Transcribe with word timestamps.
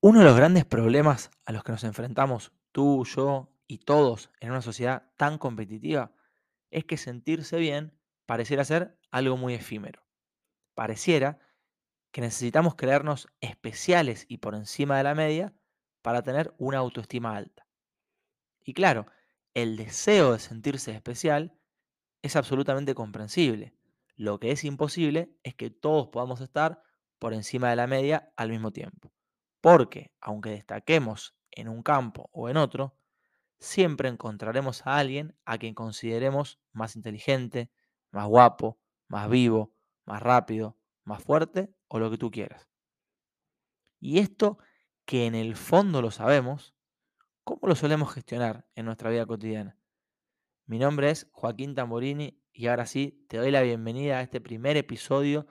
Uno 0.00 0.20
de 0.20 0.26
los 0.26 0.36
grandes 0.36 0.64
problemas 0.64 1.32
a 1.44 1.50
los 1.50 1.64
que 1.64 1.72
nos 1.72 1.82
enfrentamos 1.82 2.52
tú, 2.70 3.04
yo 3.04 3.52
y 3.66 3.78
todos 3.78 4.30
en 4.38 4.52
una 4.52 4.62
sociedad 4.62 5.10
tan 5.16 5.38
competitiva 5.38 6.12
es 6.70 6.84
que 6.84 6.96
sentirse 6.96 7.58
bien 7.58 7.98
pareciera 8.24 8.64
ser 8.64 8.96
algo 9.10 9.36
muy 9.36 9.54
efímero. 9.54 10.06
Pareciera 10.76 11.40
que 12.12 12.20
necesitamos 12.20 12.76
creernos 12.76 13.26
especiales 13.40 14.24
y 14.28 14.38
por 14.38 14.54
encima 14.54 14.96
de 14.98 15.02
la 15.02 15.16
media 15.16 15.52
para 16.00 16.22
tener 16.22 16.54
una 16.58 16.78
autoestima 16.78 17.36
alta. 17.36 17.66
Y 18.62 18.74
claro, 18.74 19.06
el 19.52 19.76
deseo 19.76 20.32
de 20.32 20.38
sentirse 20.38 20.92
especial 20.92 21.58
es 22.22 22.36
absolutamente 22.36 22.94
comprensible. 22.94 23.74
Lo 24.14 24.38
que 24.38 24.52
es 24.52 24.62
imposible 24.62 25.36
es 25.42 25.56
que 25.56 25.70
todos 25.70 26.06
podamos 26.06 26.40
estar 26.40 26.84
por 27.18 27.34
encima 27.34 27.70
de 27.70 27.76
la 27.76 27.88
media 27.88 28.32
al 28.36 28.50
mismo 28.50 28.70
tiempo. 28.70 29.12
Porque, 29.60 30.12
aunque 30.20 30.50
destaquemos 30.50 31.34
en 31.50 31.68
un 31.68 31.82
campo 31.82 32.28
o 32.32 32.48
en 32.48 32.56
otro, 32.56 32.94
siempre 33.58 34.08
encontraremos 34.08 34.86
a 34.86 34.98
alguien 34.98 35.36
a 35.44 35.58
quien 35.58 35.74
consideremos 35.74 36.60
más 36.72 36.96
inteligente, 36.96 37.70
más 38.10 38.26
guapo, 38.26 38.78
más 39.08 39.28
vivo, 39.28 39.74
más 40.04 40.22
rápido, 40.22 40.76
más 41.04 41.22
fuerte 41.22 41.74
o 41.88 41.98
lo 41.98 42.10
que 42.10 42.18
tú 42.18 42.30
quieras. 42.30 42.68
Y 44.00 44.18
esto 44.18 44.58
que 45.04 45.26
en 45.26 45.34
el 45.34 45.56
fondo 45.56 46.02
lo 46.02 46.10
sabemos, 46.10 46.74
¿cómo 47.42 47.66
lo 47.66 47.74
solemos 47.74 48.12
gestionar 48.12 48.66
en 48.74 48.84
nuestra 48.84 49.10
vida 49.10 49.26
cotidiana? 49.26 49.76
Mi 50.66 50.78
nombre 50.78 51.10
es 51.10 51.28
Joaquín 51.32 51.74
Tamborini 51.74 52.38
y 52.52 52.66
ahora 52.66 52.86
sí 52.86 53.24
te 53.28 53.38
doy 53.38 53.50
la 53.50 53.62
bienvenida 53.62 54.18
a 54.18 54.22
este 54.22 54.40
primer 54.40 54.76
episodio 54.76 55.46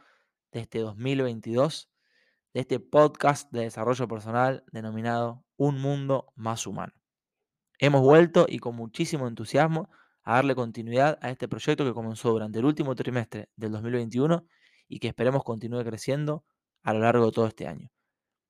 de 0.51 0.61
este 0.61 0.79
2022 0.79 1.89
este 2.57 2.79
podcast 2.79 3.51
de 3.51 3.61
desarrollo 3.61 4.07
personal 4.07 4.63
denominado 4.71 5.45
Un 5.57 5.79
Mundo 5.79 6.33
Más 6.35 6.65
Humano. 6.65 6.91
Hemos 7.77 8.01
vuelto 8.01 8.47
y 8.49 8.57
con 8.57 8.75
muchísimo 8.75 9.27
entusiasmo 9.27 9.91
a 10.23 10.33
darle 10.33 10.55
continuidad 10.55 11.19
a 11.21 11.29
este 11.29 11.47
proyecto 11.47 11.85
que 11.85 11.93
comenzó 11.93 12.31
durante 12.31 12.57
el 12.57 12.65
último 12.65 12.95
trimestre 12.95 13.49
del 13.55 13.73
2021 13.73 14.47
y 14.87 14.97
que 14.97 15.07
esperemos 15.07 15.43
continúe 15.43 15.83
creciendo 15.83 16.45
a 16.81 16.93
lo 16.93 17.01
largo 17.01 17.27
de 17.27 17.31
todo 17.31 17.45
este 17.45 17.67
año. 17.67 17.91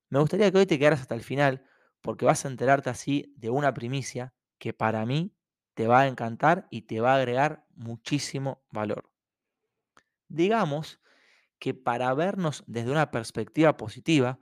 Me 0.08 0.20
gustaría 0.20 0.50
que 0.50 0.56
hoy 0.56 0.66
te 0.66 0.78
quedaras 0.78 1.02
hasta 1.02 1.14
el 1.14 1.22
final 1.22 1.66
porque 2.00 2.24
vas 2.24 2.46
a 2.46 2.48
enterarte 2.48 2.88
así 2.88 3.34
de 3.36 3.50
una 3.50 3.74
primicia 3.74 4.32
que 4.58 4.72
para 4.72 5.04
mí 5.04 5.34
te 5.74 5.86
va 5.86 6.00
a 6.00 6.06
encantar 6.06 6.66
y 6.70 6.82
te 6.82 7.02
va 7.02 7.12
a 7.12 7.16
agregar 7.16 7.66
muchísimo 7.74 8.64
valor. 8.70 9.10
Digamos 10.28 10.98
que 11.58 11.74
para 11.74 12.12
vernos 12.14 12.64
desde 12.66 12.90
una 12.90 13.10
perspectiva 13.10 13.76
positiva, 13.76 14.38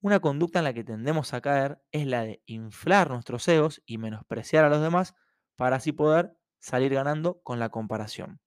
una 0.00 0.20
conducta 0.20 0.58
en 0.58 0.64
la 0.64 0.74
que 0.74 0.84
tendemos 0.84 1.32
a 1.32 1.40
caer 1.40 1.82
es 1.92 2.06
la 2.06 2.24
de 2.24 2.42
inflar 2.46 3.10
nuestros 3.10 3.46
egos 3.48 3.82
y 3.86 3.98
menospreciar 3.98 4.64
a 4.64 4.68
los 4.68 4.80
demás 4.80 5.14
para 5.56 5.76
así 5.76 5.92
poder 5.92 6.36
salir 6.58 6.94
ganando 6.94 7.40
con 7.42 7.58
la 7.58 7.68
comparación. 7.68 8.40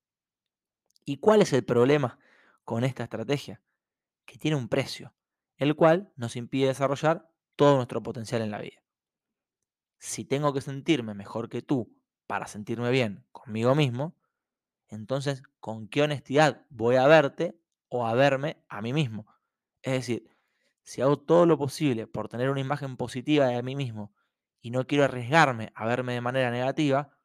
¿Y 1.05 1.17
cuál 1.17 1.41
es 1.41 1.53
el 1.53 1.63
problema 1.63 2.19
con 2.63 2.83
esta 2.83 3.03
estrategia? 3.03 3.61
Que 4.25 4.37
tiene 4.37 4.57
un 4.57 4.69
precio, 4.69 5.13
el 5.57 5.75
cual 5.75 6.11
nos 6.15 6.35
impide 6.35 6.67
desarrollar 6.67 7.29
todo 7.55 7.75
nuestro 7.75 8.01
potencial 8.01 8.41
en 8.41 8.51
la 8.51 8.59
vida. 8.59 8.83
Si 9.99 10.25
tengo 10.25 10.53
que 10.53 10.61
sentirme 10.61 11.13
mejor 11.13 11.47
que 11.47 11.61
tú 11.61 11.95
para 12.27 12.47
sentirme 12.47 12.91
bien 12.91 13.25
conmigo 13.31 13.75
mismo, 13.75 14.15
entonces, 14.87 15.43
¿con 15.59 15.87
qué 15.87 16.01
honestidad 16.01 16.65
voy 16.69 16.95
a 16.95 17.07
verte 17.07 17.59
o 17.89 18.05
a 18.05 18.13
verme 18.13 18.63
a 18.69 18.81
mí 18.81 18.93
mismo? 18.93 19.27
Es 19.81 19.93
decir, 19.93 20.29
si 20.83 21.01
hago 21.01 21.17
todo 21.17 21.45
lo 21.45 21.57
posible 21.57 22.07
por 22.07 22.29
tener 22.29 22.49
una 22.49 22.59
imagen 22.61 22.97
positiva 22.97 23.47
de 23.47 23.63
mí 23.63 23.75
mismo 23.75 24.13
y 24.61 24.71
no 24.71 24.85
quiero 24.87 25.03
arriesgarme 25.03 25.71
a 25.75 25.85
verme 25.85 26.13
de 26.13 26.21
manera 26.21 26.51
negativa, 26.51 27.17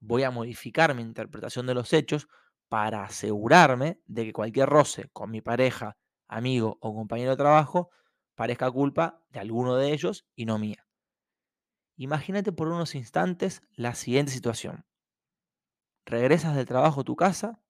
voy 0.00 0.22
a 0.22 0.30
modificar 0.30 0.94
mi 0.94 1.02
interpretación 1.02 1.66
de 1.66 1.74
los 1.74 1.92
hechos 1.92 2.28
para 2.68 3.04
asegurarme 3.04 4.00
de 4.06 4.24
que 4.24 4.32
cualquier 4.32 4.68
roce 4.68 5.08
con 5.12 5.30
mi 5.30 5.40
pareja, 5.40 5.96
amigo 6.28 6.78
o 6.80 6.94
compañero 6.94 7.32
de 7.32 7.36
trabajo 7.36 7.90
parezca 8.34 8.70
culpa 8.70 9.22
de 9.30 9.40
alguno 9.40 9.76
de 9.76 9.92
ellos 9.92 10.26
y 10.34 10.46
no 10.46 10.58
mía. 10.58 10.86
Imagínate 11.96 12.52
por 12.52 12.68
unos 12.68 12.94
instantes 12.94 13.62
la 13.74 13.94
siguiente 13.94 14.32
situación. 14.32 14.86
Regresas 16.06 16.56
del 16.56 16.66
trabajo 16.66 17.02
a 17.02 17.04
tu 17.04 17.14
casa 17.14 17.62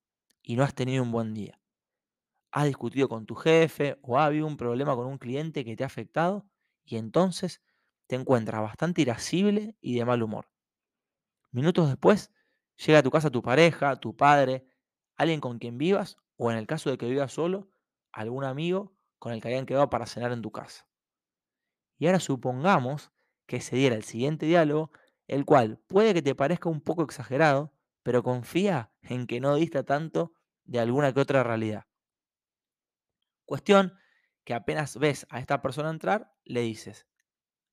y 0.42 0.56
no 0.56 0.62
has 0.62 0.74
tenido 0.74 1.02
un 1.02 1.12
buen 1.12 1.34
día. 1.34 1.59
Has 2.52 2.64
discutido 2.64 3.08
con 3.08 3.26
tu 3.26 3.34
jefe 3.34 3.98
o 4.02 4.18
ha 4.18 4.26
habido 4.26 4.46
un 4.46 4.56
problema 4.56 4.96
con 4.96 5.06
un 5.06 5.18
cliente 5.18 5.64
que 5.64 5.76
te 5.76 5.84
ha 5.84 5.86
afectado 5.86 6.46
y 6.84 6.96
entonces 6.96 7.62
te 8.06 8.16
encuentras 8.16 8.60
bastante 8.60 9.02
irascible 9.02 9.76
y 9.80 9.96
de 9.96 10.04
mal 10.04 10.22
humor. 10.22 10.50
Minutos 11.52 11.88
después, 11.88 12.32
llega 12.84 13.00
a 13.00 13.02
tu 13.02 13.10
casa 13.10 13.30
tu 13.30 13.42
pareja, 13.42 13.96
tu 13.96 14.16
padre, 14.16 14.66
alguien 15.16 15.40
con 15.40 15.58
quien 15.58 15.78
vivas 15.78 16.16
o 16.36 16.50
en 16.50 16.56
el 16.56 16.66
caso 16.66 16.90
de 16.90 16.98
que 16.98 17.08
vivas 17.08 17.32
solo, 17.32 17.70
algún 18.12 18.44
amigo 18.44 18.96
con 19.18 19.32
el 19.32 19.40
que 19.40 19.48
hayan 19.48 19.66
quedado 19.66 19.90
para 19.90 20.06
cenar 20.06 20.32
en 20.32 20.42
tu 20.42 20.50
casa. 20.50 20.88
Y 21.98 22.06
ahora 22.06 22.18
supongamos 22.18 23.12
que 23.46 23.60
se 23.60 23.76
diera 23.76 23.94
el 23.94 24.04
siguiente 24.04 24.46
diálogo, 24.46 24.90
el 25.28 25.44
cual 25.44 25.78
puede 25.86 26.14
que 26.14 26.22
te 26.22 26.34
parezca 26.34 26.68
un 26.68 26.80
poco 26.80 27.02
exagerado, 27.02 27.72
pero 28.02 28.22
confía 28.22 28.90
en 29.02 29.26
que 29.26 29.38
no 29.40 29.54
dista 29.54 29.84
tanto 29.84 30.32
de 30.64 30.80
alguna 30.80 31.12
que 31.12 31.20
otra 31.20 31.42
realidad. 31.42 31.84
Cuestión 33.50 33.98
que 34.44 34.54
apenas 34.54 34.96
ves 34.96 35.26
a 35.28 35.40
esta 35.40 35.60
persona 35.60 35.90
entrar, 35.90 36.32
le 36.44 36.60
dices, 36.60 37.08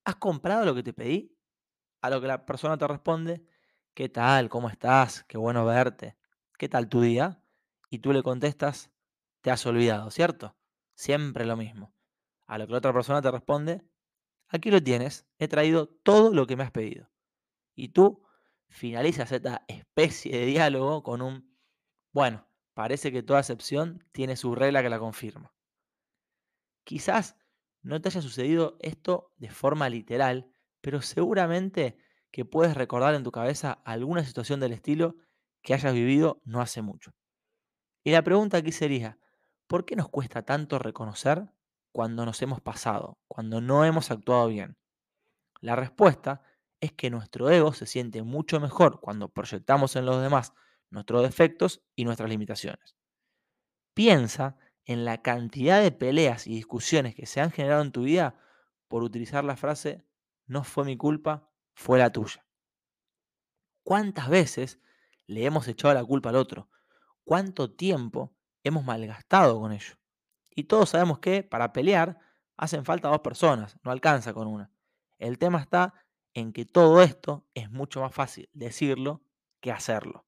¿has 0.06 0.16
comprado 0.16 0.66
lo 0.66 0.74
que 0.74 0.82
te 0.82 0.92
pedí? 0.92 1.38
A 2.02 2.10
lo 2.10 2.20
que 2.20 2.26
la 2.26 2.48
persona 2.48 2.80
te 2.80 2.88
responde, 2.88 3.46
¿qué 3.94 4.10
tal? 4.10 4.50
¿Cómo 4.50 4.70
estás? 4.70 5.24
Qué 5.26 5.38
bueno 5.38 5.66
verte. 5.66 6.18
¿Qué 6.58 6.68
tal 6.68 6.90
tu 6.90 7.02
día? 7.02 7.44
Y 7.92 8.00
tú 8.00 8.12
le 8.12 8.24
contestas, 8.24 8.90
te 9.42 9.52
has 9.52 9.64
olvidado, 9.68 10.10
¿cierto? 10.10 10.58
Siempre 10.96 11.46
lo 11.46 11.56
mismo. 11.56 11.94
A 12.48 12.58
lo 12.58 12.66
que 12.66 12.72
la 12.72 12.80
otra 12.80 12.92
persona 12.92 13.22
te 13.22 13.30
responde, 13.30 13.88
aquí 14.48 14.72
lo 14.72 14.82
tienes, 14.82 15.28
he 15.38 15.48
traído 15.48 15.86
todo 15.86 16.34
lo 16.34 16.48
que 16.48 16.56
me 16.56 16.64
has 16.64 16.72
pedido. 16.72 17.12
Y 17.76 17.90
tú 17.90 18.26
finalizas 18.68 19.32
esta 19.32 19.64
especie 19.68 20.40
de 20.40 20.48
diálogo 20.48 21.04
con 21.04 21.22
un, 21.22 21.56
bueno, 22.14 22.48
parece 22.74 23.12
que 23.12 23.22
toda 23.22 23.42
excepción 23.42 24.04
tiene 24.12 24.38
su 24.38 24.56
regla 24.56 24.82
que 24.82 24.90
la 24.90 24.98
confirma. 24.98 25.54
Quizás 26.88 27.36
no 27.82 28.00
te 28.00 28.08
haya 28.08 28.22
sucedido 28.22 28.78
esto 28.80 29.34
de 29.36 29.50
forma 29.50 29.90
literal, 29.90 30.50
pero 30.80 31.02
seguramente 31.02 31.98
que 32.32 32.46
puedes 32.46 32.76
recordar 32.76 33.14
en 33.14 33.26
tu 33.26 33.32
cabeza 33.34 33.74
alguna 33.84 34.24
situación 34.24 34.62
del 34.62 34.72
estilo 34.72 35.18
que 35.62 35.74
hayas 35.74 35.94
vivido 35.94 36.42
no 36.46 36.62
hace 36.62 36.82
mucho. 36.82 37.14
Y 38.06 38.12
la 38.12 38.22
pregunta 38.22 38.56
aquí 38.56 38.72
sería, 38.72 39.20
¿por 39.68 39.84
qué 39.84 39.98
nos 39.98 40.08
cuesta 40.08 40.44
tanto 40.44 40.80
reconocer 40.80 41.52
cuando 41.92 42.26
nos 42.26 42.42
hemos 42.42 42.62
pasado, 42.62 43.20
cuando 43.28 43.60
no 43.60 43.84
hemos 43.84 44.10
actuado 44.10 44.48
bien? 44.48 44.78
La 45.60 45.76
respuesta 45.76 46.42
es 46.80 46.94
que 46.94 47.10
nuestro 47.10 47.50
ego 47.50 47.74
se 47.74 47.86
siente 47.86 48.24
mucho 48.24 48.62
mejor 48.62 49.02
cuando 49.02 49.28
proyectamos 49.28 49.98
en 49.98 50.06
los 50.06 50.22
demás 50.22 50.54
nuestros 50.90 51.22
defectos 51.22 51.84
y 51.98 52.06
nuestras 52.06 52.30
limitaciones. 52.30 52.96
Piensa 53.94 54.56
en 54.88 55.04
la 55.04 55.22
cantidad 55.22 55.82
de 55.82 55.92
peleas 55.92 56.48
y 56.48 56.56
discusiones 56.56 57.14
que 57.14 57.26
se 57.26 57.42
han 57.42 57.52
generado 57.52 57.82
en 57.82 57.92
tu 57.92 58.04
vida 58.04 58.36
por 58.88 59.04
utilizar 59.04 59.44
la 59.44 59.58
frase 59.58 60.06
no 60.46 60.64
fue 60.64 60.86
mi 60.86 60.96
culpa, 60.96 61.52
fue 61.74 62.00
la 62.00 62.10
tuya. 62.10 62.46
¿Cuántas 63.84 64.30
veces 64.30 64.80
le 65.28 65.46
hemos 65.46 65.68
echado 65.68 65.94
la 65.94 66.06
culpa 66.06 66.30
al 66.30 66.38
otro? 66.38 66.70
¿Cuánto 67.26 67.76
tiempo 67.76 68.34
hemos 68.64 68.86
malgastado 68.86 69.60
con 69.60 69.74
ello? 69.74 69.96
Y 70.50 70.64
todos 70.64 70.90
sabemos 70.90 71.20
que 71.20 71.44
para 71.44 71.74
pelear 71.74 72.18
hacen 72.56 72.86
falta 72.86 73.10
dos 73.10 73.20
personas, 73.20 73.78
no 73.84 73.92
alcanza 73.92 74.34
con 74.34 74.48
una. 74.48 74.72
El 75.20 75.38
tema 75.38 75.60
está 75.60 75.94
en 76.34 76.54
que 76.54 76.66
todo 76.66 77.02
esto 77.02 77.46
es 77.54 77.70
mucho 77.70 78.00
más 78.02 78.14
fácil 78.14 78.50
decirlo 78.54 79.22
que 79.60 79.72
hacerlo. 79.72 80.26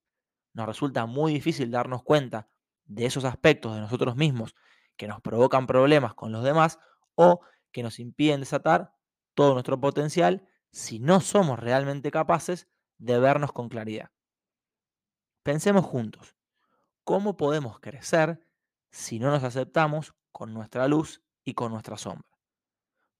Nos 0.53 0.67
resulta 0.67 1.05
muy 1.05 1.33
difícil 1.33 1.71
darnos 1.71 2.03
cuenta 2.03 2.49
de 2.89 3.05
esos 3.05 3.23
aspectos 3.23 3.75
de 3.75 3.81
nosotros 3.81 4.15
mismos 4.15 4.55
que 4.97 5.07
nos 5.07 5.21
provocan 5.21 5.67
problemas 5.67 6.13
con 6.15 6.31
los 6.31 6.43
demás 6.43 6.79
o 7.15 7.39
que 7.71 7.83
nos 7.83 7.99
impiden 7.99 8.41
desatar 8.41 8.93
todo 9.33 9.53
nuestro 9.53 9.79
potencial 9.79 10.45
si 10.71 10.99
no 10.99 11.21
somos 11.21 11.59
realmente 11.59 12.11
capaces 12.11 12.67
de 12.97 13.19
vernos 13.19 13.53
con 13.53 13.69
claridad. 13.69 14.11
Pensemos 15.43 15.85
juntos, 15.85 16.35
¿cómo 17.03 17.37
podemos 17.37 17.79
crecer 17.79 18.45
si 18.91 19.19
no 19.19 19.31
nos 19.31 19.43
aceptamos 19.43 20.15
con 20.31 20.53
nuestra 20.53 20.87
luz 20.87 21.23
y 21.45 21.53
con 21.53 21.71
nuestra 21.71 21.95
sombra? 21.95 22.27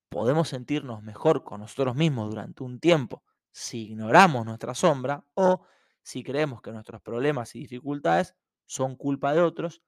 Podemos 0.10 0.50
sentirnos 0.50 1.04
mejor 1.04 1.44
con 1.44 1.62
nosotros 1.62 1.96
mismos 1.96 2.30
durante 2.30 2.64
un 2.64 2.80
tiempo 2.80 3.24
si 3.52 3.92
ignoramos 3.92 4.46
nuestra 4.46 4.74
sombra 4.74 5.24
o 5.36 5.64
si 6.02 6.24
creemos 6.24 6.62
que 6.62 6.72
nuestros 6.72 7.02
problemas 7.02 7.56
y 7.56 7.60
dificultades 7.60 8.36
son 8.70 8.96
culpa 8.96 9.34
de 9.34 9.42
otros, 9.42 9.82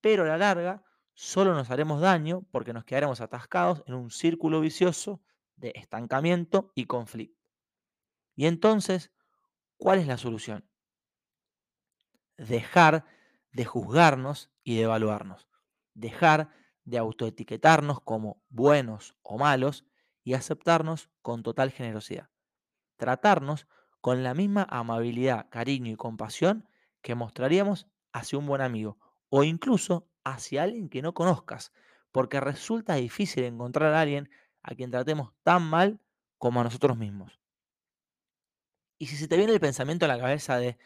pero 0.00 0.22
a 0.22 0.26
la 0.26 0.38
larga 0.38 0.82
solo 1.12 1.52
nos 1.52 1.70
haremos 1.70 2.00
daño 2.00 2.46
porque 2.50 2.72
nos 2.72 2.86
quedaremos 2.86 3.20
atascados 3.20 3.84
en 3.86 3.92
un 3.92 4.10
círculo 4.10 4.62
vicioso 4.62 5.20
de 5.56 5.72
estancamiento 5.74 6.72
y 6.74 6.86
conflicto. 6.86 7.46
Y 8.34 8.46
entonces, 8.46 9.12
¿cuál 9.76 9.98
es 9.98 10.06
la 10.06 10.16
solución? 10.16 10.66
Dejar 12.38 13.04
de 13.52 13.66
juzgarnos 13.66 14.50
y 14.64 14.76
de 14.76 14.84
evaluarnos. 14.84 15.46
Dejar 15.92 16.48
de 16.84 16.96
autoetiquetarnos 16.96 18.00
como 18.00 18.42
buenos 18.48 19.14
o 19.20 19.36
malos 19.36 19.84
y 20.24 20.32
aceptarnos 20.32 21.10
con 21.20 21.42
total 21.42 21.70
generosidad. 21.70 22.30
Tratarnos 22.96 23.66
con 24.00 24.22
la 24.22 24.32
misma 24.32 24.66
amabilidad, 24.70 25.50
cariño 25.50 25.92
y 25.92 25.96
compasión 25.96 26.66
que 27.02 27.14
mostraríamos 27.14 27.88
hacia 28.16 28.38
un 28.38 28.46
buen 28.46 28.62
amigo 28.62 28.98
o 29.28 29.44
incluso 29.44 30.08
hacia 30.24 30.62
alguien 30.62 30.88
que 30.88 31.02
no 31.02 31.12
conozcas, 31.12 31.72
porque 32.12 32.40
resulta 32.40 32.94
difícil 32.94 33.44
encontrar 33.44 33.92
a 33.92 34.00
alguien 34.00 34.30
a 34.62 34.74
quien 34.74 34.90
tratemos 34.90 35.32
tan 35.42 35.62
mal 35.62 36.00
como 36.38 36.60
a 36.60 36.64
nosotros 36.64 36.96
mismos. 36.96 37.38
Y 38.98 39.06
si 39.06 39.16
se 39.16 39.28
te 39.28 39.36
viene 39.36 39.52
el 39.52 39.60
pensamiento 39.60 40.06
a 40.06 40.08
la 40.08 40.18
cabeza 40.18 40.56
de, 40.56 40.78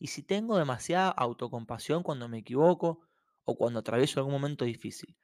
¿y 0.00 0.08
si 0.08 0.24
tengo 0.24 0.58
demasiada 0.58 1.10
autocompasión 1.10 2.02
cuando 2.02 2.28
me 2.28 2.38
equivoco 2.38 3.02
o 3.44 3.56
cuando 3.56 3.78
atravieso 3.78 4.18
algún 4.18 4.32
momento 4.32 4.64
difícil? 4.64 5.16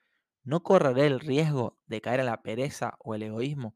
¿No 0.44 0.62
correré 0.62 1.06
el 1.06 1.18
riesgo 1.18 1.80
de 1.86 2.00
caer 2.00 2.20
en 2.20 2.26
la 2.26 2.42
pereza 2.42 2.94
o 3.00 3.16
el 3.16 3.24
egoísmo? 3.24 3.74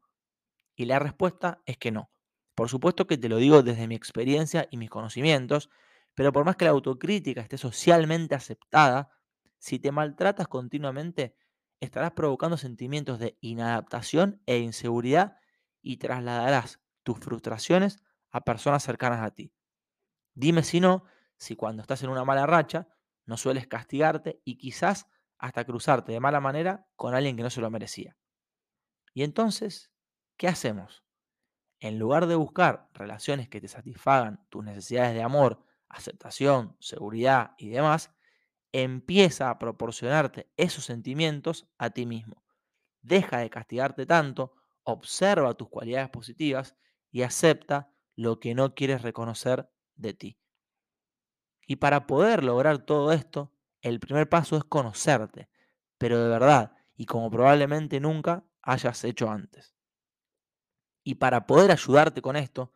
Y 0.77 0.85
la 0.85 0.99
respuesta 0.99 1.61
es 1.65 1.77
que 1.77 1.91
no. 1.91 2.09
Por 2.55 2.69
supuesto 2.69 3.05
que 3.05 3.17
te 3.17 3.27
lo 3.27 3.37
digo 3.37 3.63
desde 3.63 3.87
mi 3.87 3.95
experiencia 3.95 4.67
y 4.71 4.77
mis 4.77 4.89
conocimientos, 4.89 5.69
pero 6.15 6.31
por 6.31 6.45
más 6.45 6.55
que 6.55 6.65
la 6.65 6.71
autocrítica 6.71 7.41
esté 7.41 7.57
socialmente 7.57 8.35
aceptada, 8.35 9.11
si 9.59 9.79
te 9.79 9.91
maltratas 9.91 10.47
continuamente, 10.47 11.35
estarás 11.79 12.11
provocando 12.11 12.57
sentimientos 12.57 13.19
de 13.19 13.37
inadaptación 13.41 14.41
e 14.45 14.57
inseguridad 14.59 15.37
y 15.81 15.97
trasladarás 15.97 16.81
tus 17.03 17.19
frustraciones 17.19 18.01
a 18.31 18.41
personas 18.41 18.83
cercanas 18.83 19.21
a 19.21 19.31
ti. 19.31 19.53
Dime 20.33 20.63
si 20.63 20.79
no, 20.79 21.03
si 21.37 21.55
cuando 21.55 21.81
estás 21.81 22.01
en 22.03 22.09
una 22.09 22.25
mala 22.25 22.45
racha, 22.45 22.87
no 23.25 23.37
sueles 23.37 23.67
castigarte 23.67 24.41
y 24.45 24.57
quizás 24.57 25.07
hasta 25.37 25.65
cruzarte 25.65 26.11
de 26.11 26.19
mala 26.19 26.39
manera 26.39 26.87
con 26.95 27.13
alguien 27.13 27.35
que 27.35 27.43
no 27.43 27.49
se 27.49 27.61
lo 27.61 27.69
merecía. 27.69 28.17
Y 29.13 29.23
entonces, 29.23 29.91
¿qué 30.37 30.47
hacemos? 30.47 31.03
En 31.79 31.99
lugar 31.99 32.27
de 32.27 32.35
buscar 32.35 32.89
relaciones 32.93 33.49
que 33.49 33.61
te 33.61 33.67
satisfagan 33.67 34.45
tus 34.49 34.63
necesidades 34.63 35.13
de 35.13 35.23
amor, 35.23 35.64
aceptación, 35.89 36.75
seguridad 36.79 37.51
y 37.57 37.69
demás, 37.69 38.11
empieza 38.71 39.49
a 39.49 39.57
proporcionarte 39.57 40.49
esos 40.57 40.85
sentimientos 40.85 41.67
a 41.77 41.91
ti 41.91 42.05
mismo. 42.05 42.43
Deja 43.01 43.37
de 43.39 43.49
castigarte 43.49 44.05
tanto, 44.05 44.53
observa 44.83 45.53
tus 45.53 45.69
cualidades 45.69 46.09
positivas 46.09 46.75
y 47.11 47.21
acepta 47.21 47.91
lo 48.15 48.39
que 48.39 48.55
no 48.55 48.75
quieres 48.75 49.01
reconocer 49.01 49.69
de 49.95 50.13
ti. 50.13 50.39
Y 51.67 51.77
para 51.77 52.07
poder 52.07 52.43
lograr 52.43 52.79
todo 52.79 53.11
esto, 53.11 53.51
el 53.81 53.99
primer 53.99 54.29
paso 54.29 54.57
es 54.57 54.63
conocerte, 54.63 55.49
pero 55.97 56.21
de 56.21 56.29
verdad, 56.29 56.73
y 56.95 57.05
como 57.05 57.29
probablemente 57.31 57.99
nunca 57.99 58.45
hayas 58.61 59.03
hecho 59.03 59.29
antes. 59.29 59.75
Y 61.03 61.15
para 61.15 61.45
poder 61.45 61.71
ayudarte 61.71 62.21
con 62.21 62.35
esto, 62.35 62.73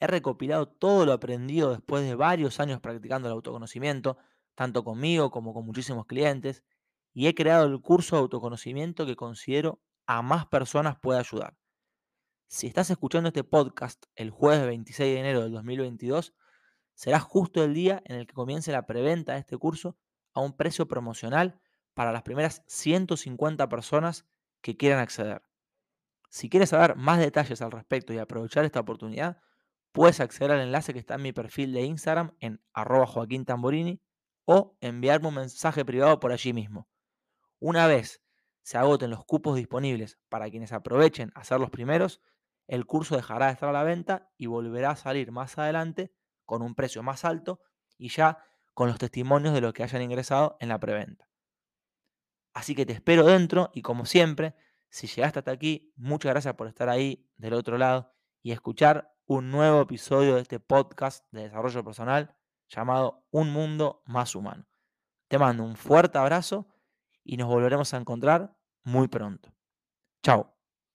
he 0.00 0.06
recopilado 0.06 0.66
todo 0.68 1.06
lo 1.06 1.12
aprendido 1.12 1.70
después 1.70 2.04
de 2.04 2.14
varios 2.14 2.60
años 2.60 2.80
practicando 2.80 3.28
el 3.28 3.34
autoconocimiento, 3.34 4.18
tanto 4.54 4.84
conmigo 4.84 5.30
como 5.30 5.54
con 5.54 5.64
muchísimos 5.64 6.06
clientes, 6.06 6.64
y 7.12 7.28
he 7.28 7.34
creado 7.34 7.66
el 7.66 7.80
curso 7.80 8.16
de 8.16 8.22
autoconocimiento 8.22 9.06
que 9.06 9.16
considero 9.16 9.80
a 10.06 10.22
más 10.22 10.46
personas 10.46 10.98
puede 10.98 11.18
ayudar. 11.18 11.56
Si 12.48 12.66
estás 12.66 12.90
escuchando 12.90 13.28
este 13.28 13.42
podcast 13.42 14.04
el 14.14 14.30
jueves 14.30 14.66
26 14.66 15.14
de 15.14 15.20
enero 15.20 15.42
del 15.42 15.52
2022, 15.52 16.34
será 16.94 17.18
justo 17.18 17.64
el 17.64 17.74
día 17.74 18.02
en 18.04 18.16
el 18.16 18.26
que 18.26 18.34
comience 18.34 18.70
la 18.70 18.86
preventa 18.86 19.32
de 19.32 19.40
este 19.40 19.56
curso 19.56 19.96
a 20.32 20.40
un 20.40 20.56
precio 20.56 20.86
promocional 20.86 21.60
para 21.94 22.12
las 22.12 22.22
primeras 22.22 22.62
150 22.66 23.68
personas 23.68 24.26
que 24.60 24.76
quieran 24.76 25.00
acceder. 25.00 25.42
Si 26.28 26.50
quieres 26.50 26.68
saber 26.68 26.96
más 26.96 27.18
detalles 27.18 27.62
al 27.62 27.72
respecto 27.72 28.12
y 28.12 28.18
aprovechar 28.18 28.64
esta 28.64 28.80
oportunidad, 28.80 29.40
puedes 29.96 30.20
acceder 30.20 30.50
al 30.50 30.60
enlace 30.60 30.92
que 30.92 30.98
está 30.98 31.14
en 31.14 31.22
mi 31.22 31.32
perfil 31.32 31.72
de 31.72 31.80
Instagram 31.80 32.36
en 32.40 32.60
arroba 32.74 33.06
Joaquín 33.06 33.46
Tamborini 33.46 34.02
o 34.44 34.76
enviarme 34.82 35.28
un 35.28 35.36
mensaje 35.36 35.86
privado 35.86 36.20
por 36.20 36.32
allí 36.32 36.52
mismo. 36.52 36.86
Una 37.60 37.86
vez 37.86 38.22
se 38.60 38.76
agoten 38.76 39.08
los 39.08 39.24
cupos 39.24 39.56
disponibles 39.56 40.18
para 40.28 40.50
quienes 40.50 40.74
aprovechen 40.74 41.32
a 41.34 41.44
ser 41.44 41.60
los 41.60 41.70
primeros, 41.70 42.20
el 42.66 42.84
curso 42.84 43.16
dejará 43.16 43.46
de 43.46 43.52
estar 43.52 43.70
a 43.70 43.72
la 43.72 43.84
venta 43.84 44.30
y 44.36 44.44
volverá 44.44 44.90
a 44.90 44.96
salir 44.96 45.32
más 45.32 45.56
adelante 45.56 46.12
con 46.44 46.60
un 46.60 46.74
precio 46.74 47.02
más 47.02 47.24
alto 47.24 47.62
y 47.96 48.10
ya 48.10 48.44
con 48.74 48.88
los 48.88 48.98
testimonios 48.98 49.54
de 49.54 49.62
los 49.62 49.72
que 49.72 49.82
hayan 49.82 50.02
ingresado 50.02 50.58
en 50.60 50.68
la 50.68 50.78
preventa. 50.78 51.30
Así 52.52 52.74
que 52.74 52.84
te 52.84 52.92
espero 52.92 53.24
dentro 53.24 53.70
y 53.72 53.80
como 53.80 54.04
siempre, 54.04 54.56
si 54.90 55.06
llegaste 55.06 55.38
hasta 55.38 55.52
aquí, 55.52 55.94
muchas 55.96 56.32
gracias 56.32 56.52
por 56.52 56.68
estar 56.68 56.90
ahí 56.90 57.26
del 57.38 57.54
otro 57.54 57.78
lado 57.78 58.15
y 58.46 58.52
escuchar 58.52 59.12
un 59.26 59.50
nuevo 59.50 59.80
episodio 59.80 60.36
de 60.36 60.42
este 60.42 60.60
podcast 60.60 61.24
de 61.32 61.42
desarrollo 61.42 61.82
personal 61.82 62.36
llamado 62.68 63.26
Un 63.32 63.50
Mundo 63.50 64.04
Más 64.06 64.36
Humano. 64.36 64.68
Te 65.26 65.36
mando 65.36 65.64
un 65.64 65.74
fuerte 65.74 66.16
abrazo 66.16 66.68
y 67.24 67.38
nos 67.38 67.48
volveremos 67.48 67.92
a 67.92 67.96
encontrar 67.96 68.56
muy 68.84 69.08
pronto. 69.08 69.52
Chao. 70.22 70.55